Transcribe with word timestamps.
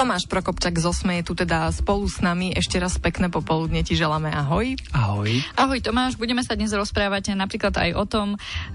Tomáš 0.00 0.24
Prokopčak 0.24 0.80
z 0.80 0.88
Osme 0.88 1.20
je 1.20 1.28
tu 1.28 1.36
teda 1.36 1.68
spolu 1.76 2.08
s 2.08 2.24
nami. 2.24 2.56
Ešte 2.56 2.80
raz 2.80 2.96
pekné 2.96 3.28
popoludne 3.28 3.84
ti 3.84 3.92
želáme. 3.92 4.32
Ahoj. 4.32 4.72
Ahoj. 4.96 5.28
Ahoj 5.60 5.76
Tomáš, 5.84 6.16
budeme 6.16 6.40
sa 6.40 6.56
dnes 6.56 6.72
rozprávať 6.72 7.36
napríklad 7.36 7.76
aj 7.76 7.90
o 7.92 8.08
tom, 8.08 8.28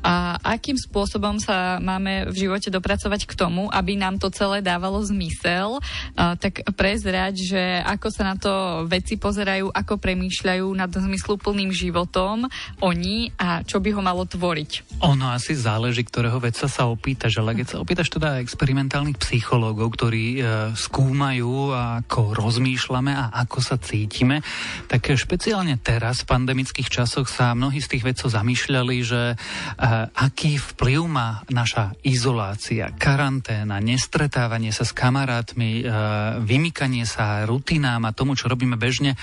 a 0.05 0.37
akým 0.45 0.77
spôsobom 0.77 1.41
sa 1.41 1.81
máme 1.81 2.29
v 2.29 2.45
živote 2.45 2.69
dopracovať 2.69 3.25
k 3.25 3.33
tomu, 3.41 3.73
aby 3.73 3.97
nám 3.97 4.21
to 4.21 4.29
celé 4.29 4.61
dávalo 4.61 5.01
zmysel. 5.01 5.81
A, 6.13 6.37
tak 6.37 6.61
prezrať, 6.77 7.41
že 7.41 7.81
ako 7.81 8.07
sa 8.13 8.21
na 8.29 8.37
to 8.37 8.85
veci 8.85 9.17
pozerajú, 9.17 9.73
ako 9.73 9.97
premýšľajú 9.97 10.77
nad 10.77 10.93
zmysluplným 10.93 11.73
životom 11.73 12.45
oni 12.85 13.33
a 13.41 13.65
čo 13.65 13.81
by 13.81 13.97
ho 13.97 14.01
malo 14.05 14.29
tvoriť. 14.29 15.01
Ono 15.01 15.33
asi 15.33 15.57
záleží, 15.57 16.05
ktorého 16.05 16.37
vedca 16.37 16.69
sa 16.69 16.85
opýtaš, 16.85 17.41
ale 17.41 17.57
keď 17.57 17.65
sa 17.73 17.77
opýtaš 17.81 18.13
teda 18.13 18.37
experimentálnych 18.45 19.17
psychológov, 19.17 19.89
ktorí 19.97 20.25
e, 20.37 20.41
skúmajú, 20.77 21.14
ako 21.23 22.35
rozmýšľame 22.35 23.13
a 23.15 23.31
ako 23.45 23.59
sa 23.63 23.75
cítime, 23.79 24.41
tak 24.89 25.13
špeciálne 25.13 25.77
teraz 25.79 26.23
v 26.23 26.31
pandemických 26.33 26.89
časoch 26.89 27.29
sa 27.29 27.55
mnohí 27.55 27.79
z 27.79 27.95
tých 27.95 28.03
vedcov 28.03 28.33
zamýšľali, 28.33 28.97
že 29.05 29.21
e, 29.31 29.35
aký 30.11 30.57
vplyv 30.57 31.01
má 31.05 31.29
naša 31.47 31.95
izolácia, 32.01 32.91
karanténa, 32.95 33.79
nestretávanie 33.79 34.73
sa 34.75 34.83
s 34.83 34.91
kamarátmi, 34.91 35.81
e, 35.81 35.83
vymykanie 36.43 37.07
sa 37.07 37.45
rutinám 37.45 38.09
a 38.09 38.15
tomu, 38.15 38.33
čo 38.33 38.49
robíme 38.49 38.75
bežne, 38.75 39.15
e, 39.15 39.17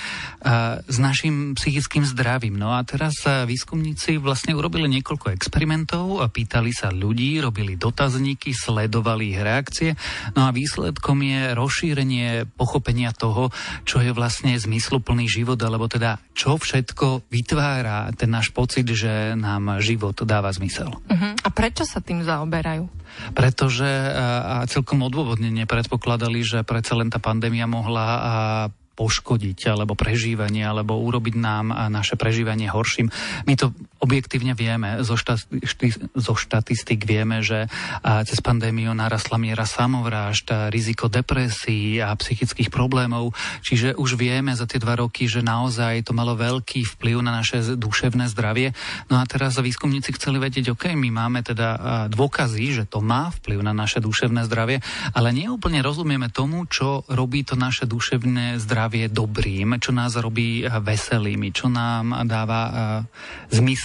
s 0.80 0.96
našim 1.00 1.58
psychickým 1.58 2.06
zdravím. 2.06 2.56
No 2.56 2.72
a 2.76 2.84
teraz 2.86 3.24
výskumníci 3.24 4.16
vlastne 4.22 4.54
urobili 4.54 4.88
niekoľko 4.88 5.34
experimentov, 5.34 6.22
pýtali 6.30 6.70
sa 6.70 6.94
ľudí, 6.94 7.42
robili 7.42 7.74
dotazníky, 7.74 8.54
sledovali 8.54 9.34
ich 9.34 9.40
reakcie, 9.40 9.90
no 10.36 10.46
a 10.46 10.54
výsledkom 10.54 11.18
je 11.24 11.42
rozšírenie 11.72 12.52
pochopenia 12.60 13.16
toho, 13.16 13.48
čo 13.88 14.04
je 14.04 14.12
vlastne 14.12 14.52
zmysluplný 14.52 15.24
život, 15.24 15.56
alebo 15.64 15.88
teda 15.88 16.20
čo 16.36 16.60
všetko 16.60 17.32
vytvára 17.32 18.12
ten 18.12 18.28
náš 18.28 18.52
pocit, 18.52 18.84
že 18.92 19.32
nám 19.32 19.80
život 19.80 20.20
dáva 20.28 20.52
zmysel. 20.52 20.92
Uh-huh. 20.92 21.32
A 21.32 21.48
prečo 21.48 21.88
sa 21.88 22.04
tým 22.04 22.20
zaoberajú? 22.20 22.92
Pretože 23.32 23.88
a 24.12 24.68
celkom 24.68 25.00
odôvodnene 25.00 25.64
predpokladali, 25.64 26.44
že 26.44 26.60
predsa 26.60 26.92
len 26.92 27.08
tá 27.08 27.16
pandémia 27.16 27.64
mohla 27.64 28.68
poškodiť 28.92 29.72
alebo 29.72 29.96
prežívanie, 29.96 30.68
alebo 30.68 31.00
urobiť 31.00 31.40
nám 31.40 31.72
naše 31.88 32.20
prežívanie 32.20 32.68
horším. 32.68 33.08
My 33.48 33.56
to 33.56 33.72
objektívne 34.02 34.58
vieme, 34.58 34.98
zo, 35.06 35.14
štati- 35.14 36.10
zo 36.18 36.34
štatistik 36.34 37.06
vieme, 37.06 37.38
že 37.38 37.70
cez 38.02 38.42
pandémiu 38.42 38.90
narastla 38.90 39.38
miera 39.38 39.62
samovrážd, 39.62 40.74
riziko 40.74 41.06
depresí 41.06 42.02
a 42.02 42.10
psychických 42.10 42.74
problémov, 42.74 43.30
čiže 43.62 43.94
už 43.94 44.18
vieme 44.18 44.50
za 44.58 44.66
tie 44.66 44.82
dva 44.82 44.98
roky, 44.98 45.30
že 45.30 45.46
naozaj 45.46 46.10
to 46.10 46.12
malo 46.18 46.34
veľký 46.34 46.82
vplyv 46.98 47.22
na 47.22 47.30
naše 47.30 47.78
duševné 47.78 48.26
zdravie. 48.26 48.74
No 49.06 49.22
a 49.22 49.24
teraz 49.24 49.54
výskumníci 49.62 50.18
chceli 50.18 50.42
vedieť, 50.42 50.74
OK, 50.74 50.90
my 50.98 51.08
máme 51.14 51.46
teda 51.46 52.08
dôkazy, 52.10 52.82
že 52.82 52.84
to 52.90 52.98
má 52.98 53.30
vplyv 53.38 53.62
na 53.62 53.70
naše 53.70 54.02
duševné 54.02 54.42
zdravie, 54.50 54.82
ale 55.14 55.30
neúplne 55.30 55.78
rozumieme 55.78 56.26
tomu, 56.26 56.66
čo 56.66 57.06
robí 57.06 57.46
to 57.46 57.54
naše 57.54 57.86
duševné 57.86 58.58
zdravie 58.58 59.06
dobrým, 59.06 59.78
čo 59.78 59.94
nás 59.94 60.18
robí 60.18 60.66
veselými, 60.66 61.54
čo 61.54 61.70
nám 61.70 62.26
dáva 62.26 62.60
uh, 62.66 62.74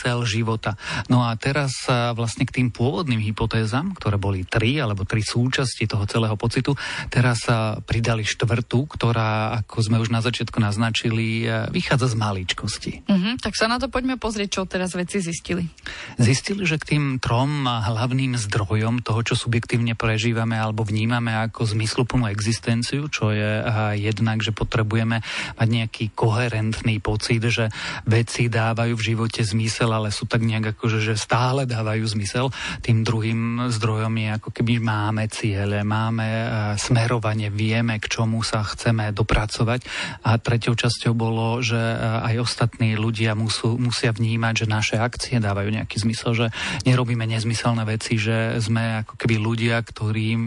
zmysel 0.07 0.23
života. 0.23 0.79
No 1.11 1.27
a 1.27 1.35
teraz 1.35 1.83
uh, 1.91 2.15
vlastne 2.15 2.47
k 2.47 2.63
tým 2.63 2.67
pôvodným 2.71 3.19
hypotézam, 3.19 3.91
ktoré 3.91 4.15
boli 4.15 4.47
tri 4.47 4.79
alebo 4.79 5.03
tri 5.03 5.19
súčasti 5.19 5.83
toho 5.83 6.07
celého 6.07 6.39
pocitu, 6.39 6.79
teraz 7.11 7.43
sa 7.43 7.75
uh, 7.75 7.83
pridali 7.83 8.23
štvrtú, 8.23 8.87
ktorá, 8.87 9.59
ako 9.63 9.83
sme 9.83 9.97
už 9.99 10.07
na 10.07 10.23
začiatku 10.23 10.63
naznačili, 10.63 11.43
uh, 11.43 11.67
vychádza 11.75 12.15
z 12.15 12.15
maličkosti. 12.15 12.91
Uh-huh, 13.03 13.35
tak 13.43 13.59
sa 13.59 13.67
na 13.67 13.83
to 13.83 13.91
poďme 13.91 14.15
pozrieť, 14.15 14.49
čo 14.55 14.61
teraz 14.63 14.95
veci 14.95 15.19
zistili. 15.19 15.67
Zistili, 16.15 16.63
že 16.63 16.79
k 16.79 16.95
tým 16.95 17.03
trom 17.19 17.67
hlavným 17.67 18.39
zdrojom 18.39 19.03
toho, 19.03 19.19
čo 19.27 19.35
subjektívne 19.35 19.99
prežívame 19.99 20.55
alebo 20.55 20.87
vnímame 20.87 21.35
ako 21.35 21.67
zmysluplnú 21.67 22.31
existenciu, 22.31 23.11
čo 23.11 23.35
je 23.35 23.59
jednak, 23.99 24.39
že 24.39 24.55
potrebujeme 24.55 25.19
mať 25.59 25.67
nejaký 25.67 26.05
koherentný 26.15 27.03
pocit, 27.03 27.43
že 27.43 27.67
veci 28.07 28.47
dávajú 28.47 28.93
v 28.95 29.05
živote 29.17 29.41
zmysel, 29.41 29.89
ale 29.97 30.13
sú 30.13 30.29
tak 30.29 30.45
nejak 30.45 30.77
akože, 30.77 31.01
že 31.01 31.13
stále 31.17 31.65
dávajú 31.65 32.05
zmysel. 32.05 32.53
Tým 32.85 33.01
druhým 33.01 33.67
zdrojom 33.73 34.13
je 34.13 34.29
ako 34.37 34.49
keby 34.53 34.77
máme 34.77 35.25
ciele, 35.33 35.81
máme 35.81 36.27
e, 36.27 36.47
smerovanie, 36.77 37.49
vieme, 37.49 37.97
k 37.97 38.05
čomu 38.05 38.45
sa 38.45 38.61
chceme 38.61 39.09
dopracovať. 39.11 39.83
A 40.23 40.37
tretou 40.37 40.77
časťou 40.77 41.17
bolo, 41.17 41.59
že 41.65 41.77
e, 41.77 41.97
aj 42.29 42.35
ostatní 42.45 42.93
ľudia 42.93 43.33
musú, 43.33 43.75
musia 43.81 44.13
vnímať, 44.13 44.53
že 44.63 44.67
naše 44.69 44.95
akcie 45.01 45.41
dávajú 45.41 45.73
nejaký 45.73 45.97
zmysel, 46.05 46.31
že 46.37 46.47
nerobíme 46.85 47.25
nezmyselné 47.25 47.83
veci, 47.89 48.21
že 48.21 48.61
sme 48.61 49.01
ako 49.01 49.17
keby 49.17 49.35
ľudia, 49.41 49.81
ktorým 49.81 50.41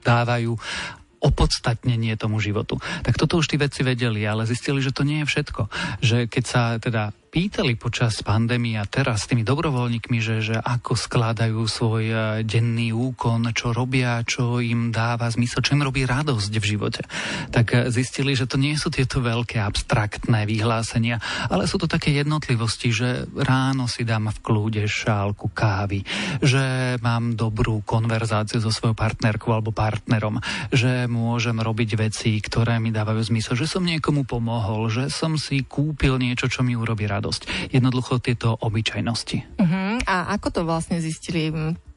dávajú 0.00 0.56
opodstatnenie 1.18 2.14
tomu 2.14 2.38
životu. 2.38 2.78
Tak 3.02 3.18
toto 3.18 3.42
už 3.42 3.50
tí 3.50 3.58
vedci 3.58 3.82
vedeli, 3.82 4.22
ale 4.22 4.46
zistili, 4.46 4.78
že 4.78 4.94
to 4.94 5.02
nie 5.02 5.22
je 5.22 5.30
všetko. 5.30 5.62
Že 5.98 6.16
keď 6.30 6.44
sa 6.46 6.62
teda 6.78 7.10
pýtali 7.28 7.76
počas 7.76 8.24
pandémie 8.24 8.80
a 8.80 8.88
teraz 8.88 9.28
s 9.28 9.28
tými 9.28 9.44
dobrovoľníkmi, 9.44 10.18
že, 10.18 10.40
že 10.40 10.56
ako 10.56 10.96
skladajú 10.96 11.60
svoj 11.68 12.04
e, 12.08 12.16
denný 12.42 12.96
úkon, 12.96 13.52
čo 13.52 13.76
robia, 13.76 14.24
čo 14.24 14.64
im 14.64 14.88
dáva 14.88 15.28
zmysel, 15.28 15.60
čo 15.60 15.76
im 15.76 15.84
robí 15.84 16.08
radosť 16.08 16.52
v 16.56 16.64
živote, 16.64 17.04
tak 17.52 17.76
e, 17.76 17.92
zistili, 17.92 18.32
že 18.32 18.48
to 18.48 18.56
nie 18.56 18.74
sú 18.80 18.88
tieto 18.88 19.20
veľké 19.20 19.60
abstraktné 19.60 20.48
vyhlásenia, 20.48 21.20
ale 21.52 21.68
sú 21.68 21.76
to 21.76 21.84
také 21.84 22.16
jednotlivosti, 22.16 22.88
že 22.88 23.28
ráno 23.36 23.84
si 23.92 24.08
dám 24.08 24.32
v 24.32 24.38
kľude 24.40 24.88
šálku 24.88 25.52
kávy, 25.52 26.08
že 26.40 26.96
mám 27.04 27.36
dobrú 27.36 27.84
konverzáciu 27.84 28.64
so 28.64 28.72
svojou 28.72 28.96
partnerkou 28.96 29.52
alebo 29.52 29.76
partnerom, 29.76 30.40
že 30.72 31.04
môžem 31.04 31.60
robiť 31.60 31.90
veci, 32.00 32.40
ktoré 32.40 32.80
mi 32.80 32.88
dávajú 32.88 33.20
zmysel, 33.28 33.54
že 33.60 33.68
som 33.68 33.84
niekomu 33.84 34.24
pomohol, 34.24 34.88
že 34.88 35.12
som 35.12 35.36
si 35.36 35.60
kúpil 35.60 36.16
niečo, 36.16 36.48
čo 36.48 36.64
mi 36.64 36.72
urobí 36.72 37.04
radosť 37.04 37.17
radosť. 37.18 37.74
Jednoducho 37.74 38.22
tieto 38.22 38.54
obyčajnosti. 38.54 39.58
Uh-huh. 39.58 39.98
A 40.06 40.32
ako 40.38 40.48
to 40.54 40.60
vlastne 40.62 41.02
zistili? 41.02 41.50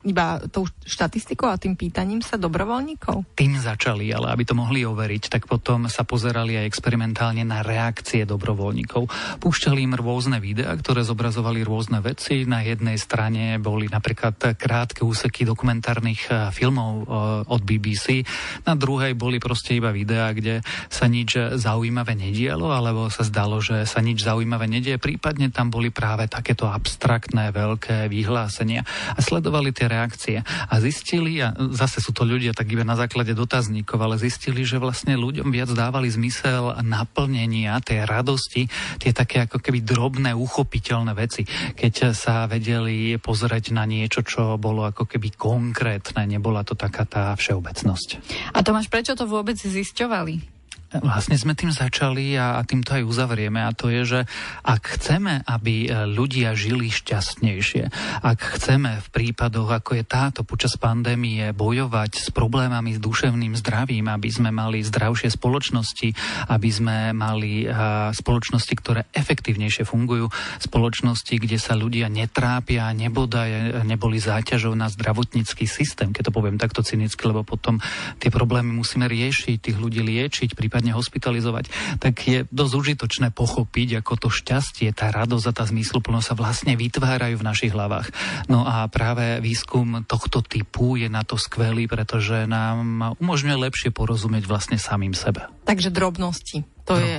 Iba 0.07 0.41
tou 0.49 0.65
štatistikou 0.65 1.45
a 1.45 1.61
tým 1.61 1.77
pýtaním 1.77 2.25
sa 2.25 2.39
dobrovoľníkov? 2.41 3.37
Tým 3.37 3.61
začali, 3.61 4.09
ale 4.09 4.33
aby 4.33 4.43
to 4.47 4.57
mohli 4.57 4.81
overiť, 4.81 5.29
tak 5.29 5.45
potom 5.45 5.85
sa 5.85 6.01
pozerali 6.01 6.57
aj 6.57 6.65
experimentálne 6.65 7.45
na 7.45 7.61
reakcie 7.61 8.25
dobrovoľníkov. 8.25 9.07
Púšťali 9.37 9.79
im 9.85 9.93
rôzne 9.93 10.41
videá, 10.41 10.73
ktoré 10.73 11.05
zobrazovali 11.05 11.61
rôzne 11.61 12.01
veci. 12.01 12.47
Na 12.49 12.65
jednej 12.65 12.97
strane 12.97 13.61
boli 13.61 13.85
napríklad 13.85 14.57
krátke 14.57 15.05
úseky 15.05 15.45
dokumentárnych 15.45 16.21
eh, 16.29 16.49
filmov 16.49 16.91
eh, 17.01 17.05
od 17.45 17.61
BBC, 17.61 18.25
na 18.65 18.73
druhej 18.73 19.13
boli 19.13 19.37
proste 19.37 19.77
iba 19.77 19.93
videá, 19.93 20.33
kde 20.33 20.65
sa 20.89 21.05
nič 21.05 21.37
zaujímavé 21.59 22.17
nedialo, 22.17 22.71
alebo 22.71 23.11
sa 23.11 23.21
zdalo, 23.27 23.59
že 23.59 23.85
sa 23.85 23.99
nič 23.99 24.23
zaujímavé 24.23 24.65
nedie. 24.65 24.97
Prípadne 24.97 25.51
tam 25.53 25.69
boli 25.69 25.91
práve 25.91 26.25
takéto 26.31 26.71
abstraktné 26.71 27.51
veľké 27.51 28.07
vyhlásenia 28.07 28.87
a 29.13 29.19
sledovali 29.19 29.75
tie 29.75 29.90
reakcie. 29.91 30.39
A 30.45 30.73
zistili, 30.79 31.43
a 31.43 31.51
zase 31.75 31.99
sú 31.99 32.15
to 32.15 32.23
ľudia 32.23 32.55
tak 32.55 32.71
iba 32.71 32.87
na 32.87 32.95
základe 32.95 33.35
dotazníkov, 33.35 33.99
ale 33.99 34.15
zistili, 34.15 34.63
že 34.63 34.79
vlastne 34.79 35.19
ľuďom 35.19 35.51
viac 35.51 35.75
dávali 35.75 36.07
zmysel 36.07 36.79
naplnenia 36.79 37.75
tej 37.83 38.07
radosti, 38.07 38.71
tie 38.97 39.11
také 39.11 39.43
ako 39.43 39.59
keby 39.59 39.83
drobné, 39.83 40.31
uchopiteľné 40.31 41.11
veci. 41.11 41.43
Keď 41.75 42.15
sa 42.15 42.47
vedeli 42.47 43.19
pozrieť 43.19 43.75
na 43.75 43.83
niečo, 43.83 44.23
čo 44.23 44.55
bolo 44.55 44.87
ako 44.87 45.07
keby 45.07 45.35
konkrétne, 45.35 46.23
nebola 46.23 46.63
to 46.63 46.77
taká 46.77 47.03
tá 47.03 47.35
všeobecnosť. 47.35 48.09
A 48.55 48.63
Tomáš, 48.63 48.87
prečo 48.87 49.17
to 49.17 49.27
vôbec 49.27 49.57
zisťovali? 49.57 50.50
Vlastne 50.91 51.39
sme 51.39 51.55
tým 51.55 51.71
začali 51.71 52.35
a, 52.35 52.59
a 52.59 52.67
tým 52.67 52.83
to 52.83 52.99
aj 52.99 53.07
uzavrieme 53.07 53.63
a 53.63 53.71
to 53.71 53.87
je, 53.87 54.01
že 54.03 54.19
ak 54.67 54.99
chceme, 54.99 55.39
aby 55.47 55.87
e, 55.87 56.03
ľudia 56.03 56.51
žili 56.51 56.91
šťastnejšie, 56.91 57.87
ak 58.19 58.39
chceme 58.59 58.99
v 58.99 59.07
prípadoch, 59.07 59.71
ako 59.71 59.95
je 59.95 60.03
táto 60.03 60.43
počas 60.43 60.75
pandémie, 60.75 61.55
bojovať 61.55 62.11
s 62.19 62.27
problémami 62.35 62.91
s 62.91 62.99
duševným 62.99 63.55
zdravím, 63.55 64.11
aby 64.11 64.27
sme 64.27 64.51
mali 64.51 64.83
zdravšie 64.83 65.31
spoločnosti, 65.31 66.11
aby 66.51 66.69
sme 66.73 67.15
mali 67.15 67.63
a, 67.71 68.11
spoločnosti, 68.11 68.73
ktoré 68.75 69.07
efektívnejšie 69.15 69.87
fungujú, 69.87 70.27
spoločnosti, 70.59 71.39
kde 71.39 71.55
sa 71.55 71.79
ľudia 71.79 72.11
netrápia, 72.11 72.91
nebodaj 72.91 73.79
neboli 73.87 74.19
záťažou 74.19 74.75
na 74.75 74.91
zdravotnícky 74.91 75.63
systém, 75.69 76.11
keď 76.11 76.27
to 76.27 76.35
poviem 76.35 76.59
takto 76.59 76.83
cynicky, 76.83 77.23
lebo 77.31 77.47
potom 77.47 77.79
tie 78.19 78.27
problémy 78.27 78.75
musíme 78.75 79.07
riešiť, 79.07 79.61
tých 79.61 79.77
ľudí 79.77 80.01
liečiť, 80.01 80.57
prípadne 80.57 80.80
prípadne 80.81 80.97
hospitalizovať, 80.97 81.69
tak 82.01 82.25
je 82.25 82.49
dosť 82.49 82.73
užitočné 82.73 83.27
pochopiť, 83.29 84.01
ako 84.01 84.17
to 84.17 84.27
šťastie, 84.33 84.89
tá 84.97 85.13
radosť 85.13 85.45
a 85.45 85.53
tá 85.53 85.63
zmysluplnosť 85.69 86.25
sa 86.25 86.33
vlastne 86.33 86.73
vytvárajú 86.73 87.37
v 87.37 87.45
našich 87.45 87.69
hlavách. 87.69 88.09
No 88.49 88.65
a 88.65 88.89
práve 88.89 89.37
výskum 89.45 90.01
tohto 90.09 90.41
typu 90.41 90.97
je 90.97 91.05
na 91.05 91.21
to 91.21 91.37
skvelý, 91.37 91.85
pretože 91.85 92.49
nám 92.49 93.13
umožňuje 93.21 93.69
lepšie 93.69 93.89
porozumieť 93.93 94.49
vlastne 94.49 94.81
samým 94.81 95.13
sebe. 95.13 95.45
Takže 95.69 95.93
drobnosti, 95.93 96.65
to 96.89 96.97
no. 96.97 97.05
je 97.05 97.15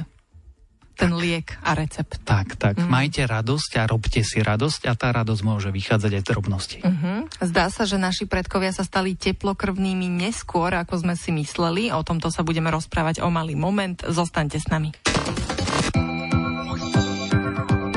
ten 0.94 1.12
liek 1.17 1.56
a 1.65 1.75
recept. 1.75 2.23
Tak, 2.23 2.61
tak. 2.61 2.79
Mm. 2.79 2.89
Majte 2.89 3.23
radosť 3.25 3.71
a 3.81 3.83
robte 3.89 4.21
si 4.23 4.39
radosť 4.41 4.87
a 4.89 4.93
tá 4.94 5.09
radosť 5.11 5.43
môže 5.43 5.69
vychádzať 5.73 6.11
aj 6.12 6.23
z 6.23 6.29
drobnosti. 6.29 6.79
Mm-hmm. 6.85 7.19
Zdá 7.43 7.67
sa, 7.73 7.89
že 7.89 7.97
naši 7.99 8.29
predkovia 8.29 8.71
sa 8.71 8.85
stali 8.85 9.17
teplokrvnými 9.17 10.09
neskôr, 10.09 10.73
ako 10.77 11.03
sme 11.03 11.15
si 11.19 11.35
mysleli. 11.35 11.91
O 11.91 12.05
tomto 12.05 12.29
sa 12.29 12.44
budeme 12.44 12.69
rozprávať 12.71 13.25
o 13.25 13.29
malý 13.33 13.56
moment. 13.56 13.99
Zostaňte 14.05 14.61
s 14.61 14.67
nami. 14.69 14.93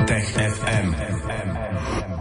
Tech 0.06 0.28
FM. 0.32 1.06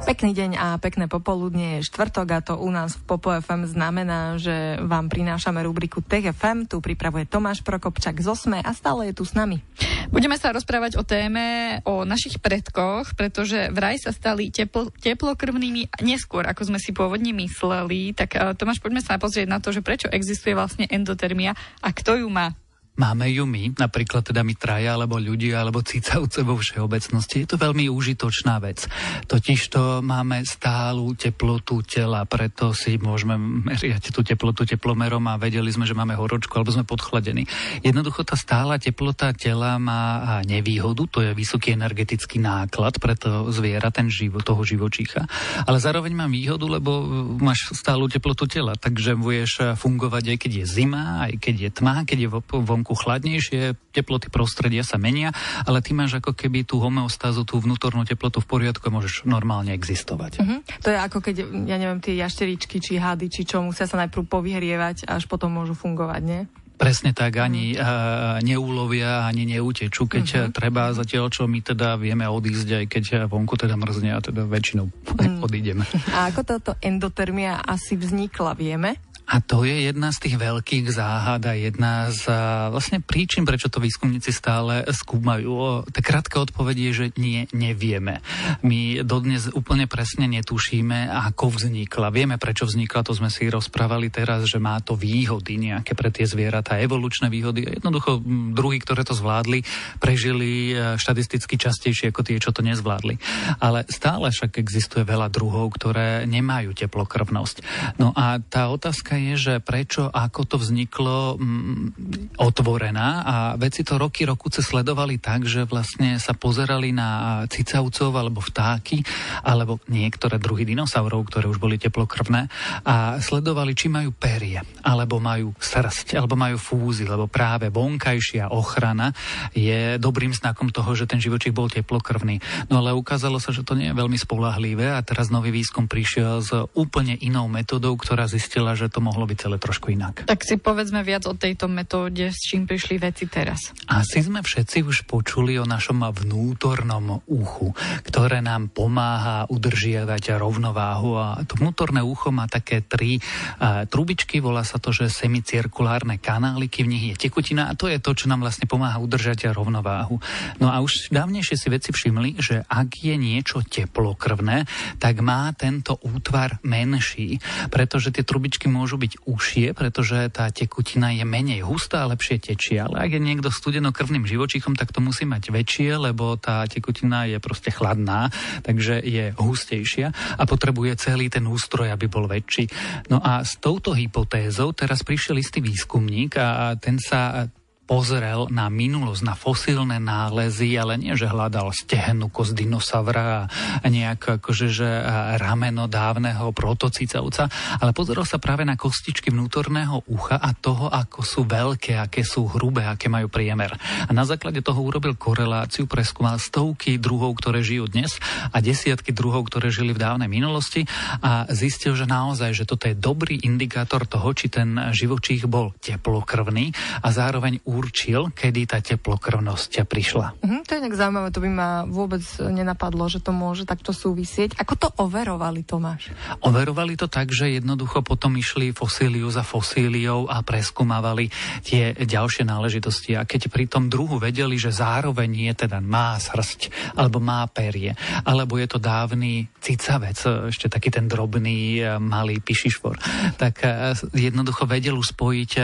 Pekný 0.06 0.38
deň 0.38 0.51
a 0.62 0.78
pekné 0.78 1.10
popoludnie 1.10 1.81
je 1.81 1.89
štvrtok 1.89 2.28
a 2.30 2.39
to 2.45 2.54
u 2.62 2.69
nás 2.69 2.94
v 2.94 3.10
Popo 3.10 3.33
FM 3.33 3.66
znamená, 3.66 4.38
že 4.38 4.78
vám 4.86 5.10
prinášame 5.10 5.66
rubriku 5.66 5.98
Tech 6.06 6.30
FM. 6.30 6.69
Tu 6.69 6.78
pripravuje 6.78 7.25
Tomáš 7.25 7.66
Prokopčak 7.66 8.21
z 8.21 8.30
Osme 8.30 8.62
a 8.62 8.69
stále 8.78 9.10
je 9.10 9.18
tu 9.18 9.25
s 9.25 9.33
nami. 9.33 9.66
Budeme 10.13 10.38
sa 10.38 10.54
rozprávať 10.54 10.98
o 11.00 11.04
téme 11.04 11.80
o 11.86 12.06
našich 12.06 12.38
predkoch, 12.38 13.18
pretože 13.18 13.69
vraj 13.74 13.98
sa 13.98 14.13
stali 14.13 14.54
teplo, 14.54 14.90
teplokrvnými 14.94 16.02
neskôr, 16.06 16.46
ako 16.46 16.74
sme 16.74 16.80
si 16.81 16.94
pôvodne 16.94 17.34
mysleli. 17.34 18.13
Tak 18.13 18.30
eh, 18.36 18.42
Tomáš, 18.57 18.81
poďme 18.81 19.02
sa 19.02 19.22
pozrieť 19.22 19.48
na 19.50 19.62
to, 19.62 19.74
že 19.74 19.86
prečo 19.86 20.12
existuje 20.12 20.54
vlastne 20.54 20.86
endotermia 20.90 21.57
a 21.81 21.90
kto 21.94 22.22
ju 22.22 22.28
má. 22.30 22.54
Máme 22.95 23.27
ju 23.27 23.44
my, 23.44 23.75
napríklad 23.75 24.24
teda 24.24 24.39
my 24.39 24.56
traja, 24.56 24.95
alebo 24.95 25.19
ľudia, 25.19 25.59
alebo 25.59 25.83
cicavce 25.83 26.47
vo 26.47 26.56
všeobecnosti. 26.56 27.44
Je 27.44 27.50
to 27.51 27.59
veľmi 27.59 27.92
užitočná 27.92 28.56
vec. 28.63 28.88
Totiž 29.27 29.59
to 29.68 30.00
máme 30.00 30.47
stálu 30.47 31.12
teplotu 31.19 31.83
tela, 31.83 32.24
preto 32.24 32.71
si 32.71 32.95
môžeme 32.95 33.36
meriať 33.36 34.15
tú 34.15 34.24
teplotu 34.24 34.63
teplomerom 34.63 35.27
a 35.27 35.36
vedeli 35.36 35.68
sme, 35.75 35.83
že 35.83 35.92
máme 35.92 36.15
horočku 36.15 36.56
alebo 36.56 36.71
sme 36.71 36.88
podchládení. 36.88 37.44
Jednoducho 37.83 38.24
tá 38.24 38.39
stála 38.39 38.80
teplota 38.80 39.36
tela 39.36 39.75
má 39.75 40.39
nevýhodu, 40.47 41.03
to 41.12 41.19
je 41.19 41.36
vysoký 41.36 41.75
energetický 41.75 42.39
náklad 42.39 42.95
pre 43.03 43.19
zviera, 43.51 43.92
ten 43.92 44.07
život, 44.07 44.47
toho 44.47 44.63
živočícha. 44.63 45.27
Ale 45.68 45.83
zároveň 45.83 46.15
má 46.15 46.31
výhodu, 46.31 46.63
lebo 46.63 47.03
máš 47.44 47.75
stálu 47.75 48.07
teplotu 48.07 48.47
tela, 48.47 48.80
takže 48.80 49.19
budeš 49.19 49.75
fungovať 49.75 50.31
aj 50.31 50.38
keď 50.39 50.51
je 50.63 50.65
zima, 50.65 51.27
aj 51.27 51.44
keď 51.44 51.56
je 51.59 51.69
tma, 51.75 51.95
keď 52.07 52.18
je 52.24 52.30
von 52.63 52.84
vonku 52.85 52.93
chladnejšie, 53.01 53.73
teploty 53.89 54.29
prostredia 54.29 54.85
sa 54.85 55.01
menia, 55.01 55.33
ale 55.65 55.81
ty 55.81 55.97
máš 55.97 56.21
ako 56.21 56.37
keby 56.37 56.69
tú 56.69 56.77
homeostázu, 56.77 57.41
tú 57.41 57.57
vnútornú 57.57 58.05
teplotu 58.05 58.45
v 58.45 58.45
poriadku 58.45 58.85
a 58.85 58.93
môžeš 58.93 59.25
normálne 59.25 59.73
existovať. 59.73 60.37
Uh-huh. 60.37 60.61
To 60.85 60.93
je 60.93 60.97
ako 61.01 61.17
keď, 61.25 61.35
ja 61.65 61.81
neviem, 61.81 61.97
tie 61.97 62.13
jašteričky, 62.21 62.77
či 62.77 63.01
hady, 63.01 63.25
či 63.33 63.49
čo, 63.49 63.65
musia 63.65 63.89
sa 63.89 63.97
najprv 64.05 64.29
povyhrievať, 64.29 65.09
až 65.09 65.25
potom 65.25 65.49
môžu 65.49 65.73
fungovať, 65.73 66.21
nie? 66.21 66.45
Presne 66.75 67.15
tak, 67.15 67.39
ani 67.39 67.73
uh, 67.73 68.37
neulovia, 68.45 69.25
ani 69.25 69.49
neutečú, 69.49 70.05
keď 70.05 70.25
uh-huh. 70.29 70.51
treba, 70.53 70.93
zatiaľ 70.93 71.33
čo 71.33 71.49
my 71.49 71.65
teda 71.65 71.97
vieme 71.97 72.29
odísť, 72.29 72.83
aj 72.83 72.85
keď 72.85 73.03
vonku 73.25 73.57
teda 73.57 73.73
mrzne 73.73 74.13
a 74.13 74.21
teda 74.21 74.45
väčšinou 74.45 74.85
uh-huh. 74.93 75.41
odídeme. 75.41 75.89
A 76.13 76.29
ako 76.29 76.41
táto 76.45 76.71
endotermia 76.85 77.65
asi 77.65 77.97
vznikla, 77.97 78.53
vieme? 78.53 79.01
A 79.25 79.42
to 79.42 79.66
je 79.66 79.89
jedna 79.89 80.13
z 80.13 80.30
tých 80.30 80.36
veľkých 80.38 80.86
záhad 80.94 81.42
a 81.50 81.57
jedna 81.57 82.13
z 82.13 82.30
vlastne 82.69 83.01
príčin, 83.01 83.42
prečo 83.42 83.74
to 83.74 83.81
výskumníci 83.81 84.30
stále 84.30 84.86
skúmajú. 84.86 85.81
Tak 85.89 86.04
krátka 86.06 86.38
odpoveď 86.45 86.77
je, 86.77 86.92
že 86.94 87.06
nie, 87.18 87.50
nevieme. 87.50 88.22
My 88.62 89.01
dodnes 89.01 89.50
úplne 89.50 89.89
presne 89.89 90.30
netušíme, 90.30 91.10
ako 91.10 91.57
vznikla. 91.57 92.13
Vieme, 92.13 92.38
prečo 92.38 92.69
vznikla, 92.69 93.01
to 93.01 93.18
sme 93.18 93.33
si 93.33 93.50
rozprávali 93.50 94.13
teraz, 94.13 94.45
že 94.45 94.62
má 94.62 94.77
to 94.77 94.94
výhody 94.94 95.57
nejaké 95.57 95.98
pre 95.98 96.13
tie 96.13 96.30
zvieratá, 96.30 96.78
evolučné 96.78 97.33
výhody. 97.33 97.81
Jednoducho 97.81 98.21
druhy, 98.54 98.78
ktoré 98.78 99.01
to 99.01 99.18
zvládli, 99.18 99.66
prežili 99.98 100.78
e, 100.78 101.01
štatisticky 101.01 101.57
častejšie 101.57 102.13
ako 102.13 102.21
tie, 102.21 102.38
čo 102.38 102.54
to 102.54 102.62
nezvládli. 102.62 103.18
Ale 103.57 103.89
stále 103.89 104.30
však 104.30 104.62
existuje 104.62 105.01
veľa 105.01 105.33
druhov, 105.33 105.74
ktoré 105.74 106.30
nemajú 106.30 106.78
teplokrvnosť. 106.78 107.66
No 107.98 108.13
a 108.13 108.38
tá 108.38 108.69
otázka 108.69 109.14
otázka 109.15 109.31
je, 109.31 109.35
že 109.39 109.53
prečo, 109.63 110.03
ako 110.12 110.41
to 110.44 110.56
vzniklo 110.59 111.39
m, 111.39 111.39
mm, 111.39 112.35
otvorená 112.35 113.09
a 113.23 113.35
veci 113.56 113.88
to 113.88 113.95
roky, 113.95 114.27
rokuce 114.27 114.59
sledovali 114.59 115.17
tak, 115.23 115.47
že 115.47 115.63
vlastne 115.63 116.19
sa 116.19 116.35
pozerali 116.35 116.91
na 116.91 117.44
cicavcov 117.47 118.12
alebo 118.12 118.44
vtáky 118.44 119.00
alebo 119.44 119.79
niektoré 119.88 120.35
druhy 120.35 120.67
dinosaurov, 120.67 121.31
ktoré 121.31 121.47
už 121.47 121.59
boli 121.62 121.79
teplokrvné 121.79 122.51
a 122.83 123.23
sledovali, 123.23 123.71
či 123.71 123.88
majú 123.88 124.12
perie 124.12 124.59
alebo 124.83 125.23
majú 125.23 125.56
srst 125.56 126.19
alebo 126.19 126.35
majú 126.35 126.59
fúzy, 126.59 127.07
lebo 127.07 127.31
práve 127.31 127.71
vonkajšia 127.71 128.51
ochrana 128.51 129.15
je 129.56 129.95
dobrým 129.95 130.35
znakom 130.35 130.69
toho, 130.75 130.91
že 130.91 131.07
ten 131.07 131.23
živočík 131.23 131.56
bol 131.56 131.71
teplokrvný. 131.71 132.68
No 132.68 132.83
ale 132.83 132.91
ukázalo 132.91 133.39
sa, 133.39 133.56
že 133.56 133.63
to 133.63 133.79
nie 133.79 133.91
je 133.91 133.97
veľmi 133.97 134.18
spolahlivé 134.19 134.91
a 134.91 135.00
teraz 135.06 135.31
nový 135.31 135.56
výskum 135.56 135.88
prišiel 135.88 136.44
s 136.44 136.51
úplne 136.75 137.15
inou 137.23 137.47
metodou, 137.47 137.95
ktorá 137.95 138.27
zistila, 138.27 138.75
že 138.75 138.91
to 138.91 139.05
mohlo 139.06 139.30
byť 139.30 139.38
celé 139.38 139.62
trošku 139.62 139.94
inak. 139.94 140.25
Tak 140.25 140.42
si 140.42 140.57
povedzme 140.57 141.06
viac 141.06 141.30
o 141.30 141.38
tejto 141.38 141.69
metóde, 141.69 142.34
s 142.34 142.42
čím 142.42 142.66
prišli 142.66 142.98
veci 142.98 143.30
teraz. 143.30 143.69
Asi 143.86 144.25
sme 144.25 144.42
všetci 144.42 144.81
už 144.81 145.06
počuli 145.06 145.62
o 145.62 145.69
našom 145.69 146.02
vnútornom 146.02 147.22
uchu, 147.30 147.69
ktoré 148.02 148.42
nám 148.42 148.74
pomáha 148.74 149.46
udržiavať 149.46 150.42
rovnováhu 150.42 151.13
a 151.22 151.46
to 151.46 151.62
vnútorné 151.62 152.02
ucho 152.02 152.34
má 152.34 152.50
také 152.50 152.81
tri 152.81 153.22
uh, 153.22 153.86
trubičky, 153.86 154.42
volá 154.42 154.66
sa 154.66 154.81
to, 154.81 154.90
že 154.90 155.13
semicirkulárne 155.13 156.18
kanáliky, 156.18 156.81
v 156.81 156.92
nich 156.92 157.04
je 157.13 157.30
tekutina 157.30 157.69
a 157.69 157.78
to 157.78 157.86
je 157.86 158.02
to, 158.02 158.18
čo 158.18 158.25
nám 158.25 158.42
vlastne 158.42 158.66
pomáha 158.66 158.98
udržať 158.98 159.54
rovnováhu. 159.54 160.18
No 160.57 160.74
a 160.74 160.81
už 160.81 161.13
dávnejšie 161.13 161.56
si 161.60 161.68
veci 161.69 161.90
všimli, 161.94 162.42
že 162.42 162.66
ak 162.66 163.06
je 163.06 163.16
niečo 163.19 163.62
teplokrvné, 163.62 164.66
tak 164.98 165.22
má 165.22 165.52
tento 165.54 166.00
útvar 166.02 166.57
menší, 166.66 167.38
pretože 167.69 168.10
tie 168.10 168.24
trubičky 168.25 168.72
môžu 168.72 168.94
môžu 168.95 169.12
byť 169.12 169.27
užšie, 169.27 169.68
pretože 169.75 170.31
tá 170.31 170.47
tekutina 170.56 171.12
je 171.12 171.27
menej 171.27 171.68
hustá 171.68 172.07
a 172.07 172.09
lepšie 172.15 172.39
tečie. 172.39 172.80
Ale 172.80 173.03
ak 173.03 173.12
je 173.12 173.19
niekto 173.19 173.51
studenokrvným 173.51 174.24
živočíchom, 174.24 174.80
tak 174.80 174.95
to 174.95 175.03
musí 175.03 175.27
mať 175.27 175.51
väčšie, 175.51 176.00
lebo 176.00 176.39
tá 176.39 176.63
tekutina 176.63 177.27
je 177.27 177.44
proste 177.44 177.75
chladná, 177.75 178.31
takže 178.64 179.04
je 179.04 179.35
hustejšia 179.35 180.40
a 180.40 180.44
potrebuje 180.47 180.95
celý 180.95 181.28
ten 181.28 181.44
ústroj, 181.44 181.92
aby 181.92 182.07
bol 182.07 182.23
väčší. 182.31 182.71
No 183.11 183.19
a 183.19 183.44
s 183.44 183.59
touto 183.59 183.92
hypotézou 183.92 184.71
teraz 184.71 185.04
prišiel 185.04 185.44
istý 185.44 185.59
výskumník 185.59 186.40
a 186.40 186.80
ten 186.80 186.95
sa 186.95 187.52
pozrel 187.85 188.49
na 188.49 188.65
minulosť, 188.68 189.21
na 189.21 189.37
fosílne 189.37 190.01
nálezy, 190.01 190.73
ale 190.75 190.97
nie, 190.97 191.13
že 191.13 191.30
hľadal 191.30 191.69
stehnu 191.69 192.33
kost 192.33 192.57
dinosaura 192.57 193.45
a 193.81 193.85
nejak 193.85 194.42
akože, 194.42 194.68
že 194.73 194.89
rameno 195.37 195.85
dávneho 195.85 196.49
protocicavca, 196.49 197.47
ale 197.77 197.94
pozrel 197.94 198.25
sa 198.25 198.42
práve 198.42 198.65
na 198.65 198.73
kostičky 198.73 199.30
vnútorného 199.30 200.01
ucha 200.09 200.42
a 200.42 200.51
toho, 200.57 200.89
ako 200.89 201.21
sú 201.21 201.42
veľké, 201.45 202.01
aké 202.01 202.25
sú 202.25 202.49
hrubé, 202.49 202.89
aké 202.89 203.06
majú 203.06 203.30
priemer. 203.30 203.77
A 204.09 204.11
na 204.11 204.25
základe 204.25 204.65
toho 204.65 204.81
urobil 204.81 205.13
koreláciu, 205.13 205.85
preskúmal 205.85 206.42
stovky 206.42 206.97
druhov, 206.97 207.37
ktoré 207.37 207.61
žijú 207.61 207.85
dnes 207.85 208.18
a 208.49 208.57
desiatky 208.65 209.13
druhov, 209.13 209.45
ktoré 209.47 209.69
žili 209.69 209.94
v 209.94 210.01
dávnej 210.01 210.27
minulosti 210.27 210.89
a 211.21 211.45
zistil, 211.54 211.94
že 211.94 212.09
naozaj, 212.09 212.57
že 212.57 212.65
toto 212.65 212.89
je 212.89 212.97
dobrý 212.97 213.45
indikátor 213.45 214.09
toho, 214.09 214.33
či 214.33 214.49
ten 214.49 214.73
živočích 214.89 215.45
bol 215.45 215.77
teplokrvný 215.77 216.73
a 217.06 217.07
zároveň 217.13 217.61
určil, 217.75 218.31
kedy 218.31 218.71
tá 218.71 218.79
teplokrvnosť 218.79 219.83
prišla. 219.83 220.39
Mm, 220.39 220.63
to 220.63 220.71
je 220.71 220.83
nejak 220.87 220.95
zaujímavé, 220.95 221.27
to 221.35 221.44
by 221.44 221.51
ma 221.51 221.69
vôbec 221.83 222.23
nenapadlo, 222.39 223.11
že 223.11 223.19
to 223.19 223.35
môže 223.35 223.67
takto 223.67 223.91
súvisieť. 223.91 224.55
Ako 224.55 224.73
to 224.79 224.87
overovali, 224.95 225.67
Tomáš? 225.67 226.15
Overovali 226.39 226.95
to 226.95 227.11
tak, 227.11 227.35
že 227.35 227.51
jednoducho 227.59 227.99
potom 227.99 228.39
išli 228.39 228.71
fosíliu 228.71 229.27
za 229.27 229.44
fosíliou 229.44 230.31
a 230.31 230.39
preskúmavali 230.39 231.27
tie 231.67 231.91
ďalšie 231.91 232.47
náležitosti. 232.47 233.19
A 233.19 233.27
keď 233.27 233.51
pri 233.51 233.67
tom 233.67 233.91
druhu 233.91 234.15
vedeli, 234.15 234.55
že 234.55 234.71
zároveň 234.71 235.51
je 235.51 235.67
teda 235.67 235.83
má 235.83 236.15
srst, 236.15 236.71
alebo 236.95 237.19
má 237.19 237.44
perie, 237.51 237.91
alebo 238.23 238.55
je 238.55 238.67
to 238.69 238.79
dávny 238.79 239.49
cicavec, 239.59 240.17
ešte 240.53 240.69
taký 240.71 240.94
ten 240.94 241.09
drobný 241.09 241.81
e, 241.81 241.97
malý 241.97 242.37
pišišvor, 242.39 242.95
tak 243.35 243.65
e, 243.65 243.97
jednoducho 244.13 244.69
vedel 244.69 245.01
spojiť 245.01 245.51
e, 245.57 245.61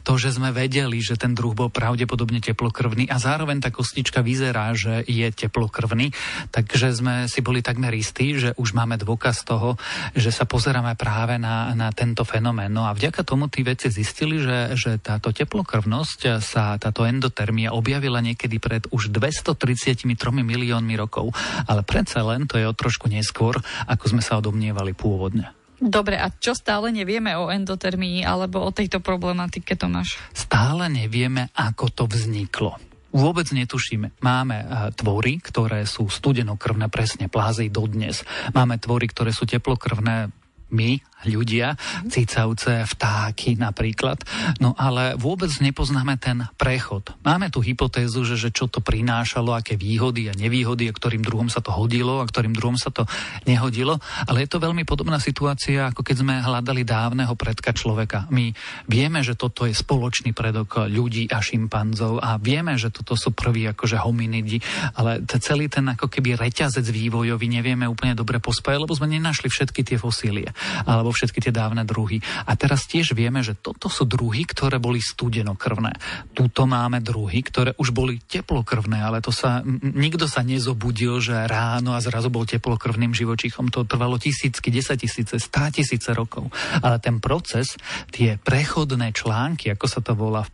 to, 0.00 0.12
že 0.16 0.40
sme 0.40 0.50
vedeli, 0.50 0.98
že 0.98 1.20
ten 1.20 1.36
druh 1.36 1.51
druh 1.52 1.68
bol 1.68 1.68
pravdepodobne 1.68 2.40
teplokrvný 2.40 3.12
a 3.12 3.20
zároveň 3.20 3.60
tá 3.60 3.68
kostička 3.68 4.24
vyzerá 4.24 4.72
že 4.72 5.04
je 5.04 5.28
teplokrvný, 5.28 6.08
takže 6.48 6.96
sme 6.96 7.28
si 7.28 7.44
boli 7.44 7.60
takmer 7.60 7.92
istí, 7.92 8.40
že 8.40 8.56
už 8.56 8.72
máme 8.72 8.96
dôkaz 8.96 9.44
toho, 9.44 9.76
že 10.16 10.32
sa 10.32 10.48
pozeráme 10.48 10.96
práve 10.96 11.36
na, 11.36 11.76
na 11.76 11.92
tento 11.92 12.24
fenomén. 12.24 12.72
No 12.72 12.88
a 12.88 12.96
vďaka 12.96 13.20
tomu 13.20 13.52
tí 13.52 13.60
vedci 13.60 13.92
zistili, 13.92 14.40
že, 14.40 14.72
že 14.80 14.96
táto 14.96 15.28
teplokrvnosť 15.28 16.40
sa, 16.40 16.80
táto 16.80 17.04
endotermia 17.04 17.76
objavila 17.76 18.24
niekedy 18.24 18.56
pred 18.56 18.88
už 18.88 19.12
233 19.12 20.08
miliónmi 20.32 20.96
rokov. 20.96 21.36
Ale 21.68 21.84
predsa 21.84 22.24
len 22.24 22.48
to 22.48 22.56
je 22.56 22.64
o 22.64 22.72
trošku 22.72 23.12
neskôr, 23.12 23.60
ako 23.84 24.16
sme 24.16 24.22
sa 24.24 24.40
odomnievali 24.40 24.96
pôvodne. 24.96 25.61
Dobre, 25.82 26.14
a 26.14 26.30
čo 26.30 26.54
stále 26.54 26.94
nevieme 26.94 27.34
o 27.34 27.50
endotermii 27.50 28.22
alebo 28.22 28.62
o 28.62 28.70
tejto 28.70 29.02
problematike, 29.02 29.74
Tomáš? 29.74 30.14
Stále 30.30 30.86
nevieme, 30.86 31.50
ako 31.58 31.90
to 31.90 32.04
vzniklo. 32.06 32.78
Vôbec 33.10 33.50
netušíme. 33.50 34.22
Máme 34.22 34.56
uh, 34.62 34.94
tvory, 34.94 35.42
ktoré 35.42 35.82
sú 35.82 36.06
studenokrvné, 36.06 36.86
presne 36.86 37.26
plázej 37.26 37.68
dodnes. 37.68 38.22
Máme 38.54 38.78
tvory, 38.78 39.10
ktoré 39.10 39.34
sú 39.34 39.42
teplokrvné, 39.42 40.30
my, 40.72 40.90
ľudia, 41.26 41.78
cicavce, 42.08 42.86
vtáky 42.86 43.54
napríklad. 43.58 44.22
No 44.58 44.74
ale 44.74 45.14
vôbec 45.14 45.50
nepoznáme 45.62 46.18
ten 46.18 46.46
prechod. 46.58 47.14
Máme 47.22 47.52
tu 47.52 47.62
hypotézu, 47.62 48.26
že, 48.26 48.36
že 48.38 48.50
čo 48.50 48.66
to 48.66 48.82
prinášalo, 48.82 49.54
aké 49.54 49.78
výhody 49.78 50.30
a 50.30 50.34
nevýhody, 50.34 50.90
a 50.90 50.96
ktorým 50.96 51.22
druhom 51.22 51.46
sa 51.46 51.62
to 51.62 51.70
hodilo 51.70 52.22
a 52.22 52.28
ktorým 52.28 52.54
druhom 52.56 52.74
sa 52.74 52.90
to 52.90 53.06
nehodilo. 53.46 53.98
Ale 54.26 54.44
je 54.44 54.50
to 54.50 54.62
veľmi 54.62 54.82
podobná 54.82 55.22
situácia, 55.22 55.90
ako 55.90 56.02
keď 56.02 56.16
sme 56.22 56.34
hľadali 56.42 56.82
dávneho 56.82 57.34
predka 57.38 57.70
človeka. 57.70 58.26
My 58.30 58.50
vieme, 58.90 59.22
že 59.22 59.38
toto 59.38 59.68
je 59.68 59.74
spoločný 59.74 60.34
predok 60.34 60.90
ľudí 60.90 61.30
a 61.30 61.38
šimpanzov 61.38 62.18
a 62.18 62.40
vieme, 62.40 62.74
že 62.74 62.90
toto 62.90 63.14
sú 63.14 63.30
prví 63.30 63.68
akože 63.70 64.00
hominidi, 64.02 64.58
ale 64.98 65.22
celý 65.42 65.68
ten 65.68 65.86
ako 65.86 66.08
keby 66.08 66.38
reťazec 66.38 66.86
vývojový 66.86 67.46
nevieme 67.50 67.86
úplne 67.86 68.16
dobre 68.16 68.38
pospájať, 68.38 68.82
lebo 68.82 68.94
sme 68.96 69.10
nenašli 69.10 69.48
všetky 69.50 69.82
tie 69.84 69.98
fosílie 69.98 70.50
alebo 70.86 71.11
všetky 71.12 71.38
tie 71.44 71.52
dávne 71.52 71.84
druhy. 71.84 72.18
A 72.48 72.56
teraz 72.56 72.88
tiež 72.88 73.12
vieme, 73.12 73.44
že 73.44 73.54
toto 73.54 73.86
sú 73.92 74.08
druhy, 74.08 74.48
ktoré 74.48 74.80
boli 74.80 74.98
studenokrvné. 74.98 75.92
Tuto 76.32 76.64
máme 76.64 77.04
druhy, 77.04 77.44
ktoré 77.44 77.70
už 77.76 77.92
boli 77.92 78.18
teplokrvné, 78.24 78.98
ale 79.04 79.20
to 79.20 79.30
sa, 79.30 79.60
nikto 79.82 80.24
sa 80.26 80.40
nezobudil, 80.42 81.20
že 81.20 81.46
ráno 81.46 81.92
a 81.94 82.00
zrazu 82.00 82.32
bol 82.32 82.48
teplokrvným 82.48 83.12
živočíchom. 83.12 83.68
To 83.70 83.84
trvalo 83.84 84.16
tisícky, 84.16 84.72
desať 84.72 85.06
tisíce, 85.06 85.36
stá 85.38 85.68
tisíce 85.68 86.10
rokov. 86.16 86.48
Ale 86.80 86.98
ten 86.98 87.20
proces, 87.20 87.76
tie 88.10 88.40
prechodné 88.40 89.12
články, 89.12 89.70
ako 89.70 89.86
sa 89.86 90.00
to 90.00 90.16
volá 90.16 90.42
v, 90.42 90.50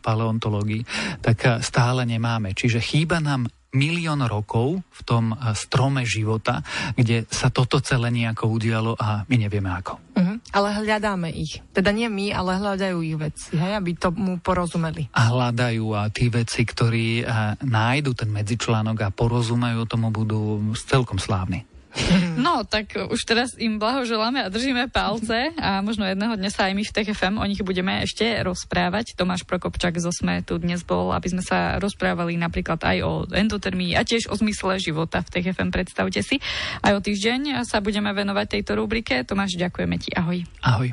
paleontológii, 0.00 0.82
tak 1.20 1.60
stále 1.60 2.06
nemáme. 2.06 2.54
Čiže 2.54 2.78
chýba 2.78 3.18
nám 3.18 3.50
milión 3.74 4.22
rokov 4.24 4.80
v 4.80 5.00
tom 5.02 5.34
eh, 5.34 5.54
strome 5.56 6.06
života, 6.06 6.62
kde 6.94 7.26
sa 7.28 7.50
toto 7.50 7.82
celé 7.82 8.12
nejako 8.12 8.44
udialo 8.52 8.92
a 8.96 9.26
my 9.26 9.36
nevieme 9.36 9.70
ako. 9.72 9.98
Uh-huh. 10.16 10.36
Ale 10.54 10.68
hľadáme 10.80 11.28
ich. 11.34 11.60
Teda 11.76 11.92
nie 11.92 12.08
my, 12.08 12.32
ale 12.32 12.56
hľadajú 12.56 12.98
ich 13.04 13.16
veci, 13.20 13.58
hej, 13.58 13.76
aby 13.76 13.92
tomu 13.98 14.40
porozumeli. 14.40 15.12
A 15.12 15.28
hľadajú 15.28 15.84
a 15.92 16.08
tí 16.08 16.32
veci, 16.32 16.64
ktorí 16.64 17.22
eh, 17.22 17.26
nájdu 17.60 18.16
ten 18.16 18.30
medzičlánok 18.32 18.96
a 19.04 19.12
porozumejú 19.12 19.84
tomu, 19.88 20.08
budú 20.08 20.60
celkom 20.76 21.20
slávni. 21.20 21.66
No, 22.46 22.62
tak 22.62 22.94
už 22.94 23.20
teraz 23.26 23.56
im 23.58 23.80
blahoželáme 23.80 24.44
a 24.44 24.52
držíme 24.52 24.92
palce 24.92 25.50
a 25.58 25.80
možno 25.82 26.06
jedného 26.06 26.36
dňa 26.36 26.50
sa 26.52 26.68
aj 26.70 26.74
my 26.76 26.82
v 26.84 26.94
TFM 26.94 27.34
o 27.40 27.46
nich 27.48 27.62
budeme 27.64 28.04
ešte 28.04 28.22
rozprávať. 28.44 29.16
Tomáš 29.16 29.42
Prokopčak 29.48 29.98
zo 29.98 30.12
SME 30.12 30.44
tu 30.46 30.60
dnes 30.60 30.84
bol, 30.84 31.10
aby 31.10 31.32
sme 31.32 31.42
sa 31.42 31.80
rozprávali 31.80 32.38
napríklad 32.38 32.78
aj 32.84 32.96
o 33.02 33.12
endotermii 33.32 33.96
a 33.98 34.06
tiež 34.06 34.30
o 34.30 34.34
zmysle 34.36 34.78
života 34.78 35.24
v 35.24 35.32
TFM, 35.32 35.72
predstavte 35.72 36.20
si. 36.22 36.38
Aj 36.84 36.92
o 36.94 37.00
týždeň 37.00 37.66
sa 37.66 37.82
budeme 37.82 38.12
venovať 38.12 38.60
tejto 38.60 38.78
rubrike. 38.78 39.24
Tomáš, 39.26 39.56
ďakujeme 39.58 39.96
ti. 39.98 40.12
Ahoj. 40.14 40.44
Ahoj. 40.62 40.88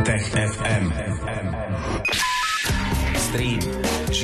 Tech 0.00 0.26
FM. 0.32 0.84
Stream 3.14 3.69